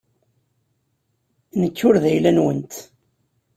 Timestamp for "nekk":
1.61-1.77